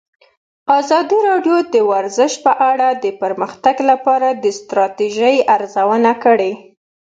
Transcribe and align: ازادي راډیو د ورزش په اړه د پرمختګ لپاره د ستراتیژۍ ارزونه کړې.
ازادي 0.79 1.19
راډیو 1.29 1.57
د 1.73 1.75
ورزش 1.91 2.31
په 2.45 2.51
اړه 2.71 2.87
د 3.03 3.05
پرمختګ 3.21 3.75
لپاره 3.89 4.27
د 4.43 4.45
ستراتیژۍ 4.59 5.35
ارزونه 5.55 6.11
کړې. 6.23 6.51